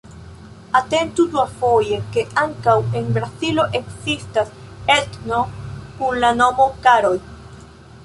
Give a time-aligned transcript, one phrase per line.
[0.77, 4.53] Atentu duafoje, ke ankaŭ en Brazilo ekzistas
[4.99, 5.45] etno
[6.01, 7.17] kun la nomo "Karoj".